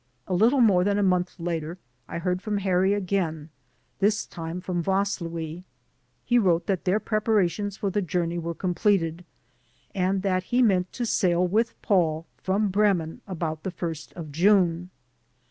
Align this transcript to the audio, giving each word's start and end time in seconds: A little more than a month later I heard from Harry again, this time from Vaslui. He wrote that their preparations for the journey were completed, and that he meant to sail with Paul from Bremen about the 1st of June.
A 0.27 0.33
little 0.33 0.61
more 0.61 0.83
than 0.83 0.97
a 0.97 1.03
month 1.03 1.39
later 1.39 1.77
I 2.07 2.17
heard 2.17 2.41
from 2.41 2.57
Harry 2.57 2.95
again, 2.95 3.51
this 3.99 4.25
time 4.25 4.59
from 4.59 4.81
Vaslui. 4.83 5.63
He 6.25 6.39
wrote 6.39 6.65
that 6.65 6.85
their 6.85 6.99
preparations 6.99 7.77
for 7.77 7.91
the 7.91 8.01
journey 8.01 8.39
were 8.39 8.55
completed, 8.55 9.23
and 9.93 10.23
that 10.23 10.45
he 10.45 10.63
meant 10.63 10.91
to 10.93 11.05
sail 11.05 11.45
with 11.45 11.79
Paul 11.83 12.25
from 12.37 12.69
Bremen 12.69 13.21
about 13.27 13.61
the 13.61 13.69
1st 13.71 14.13
of 14.13 14.31
June. 14.31 14.89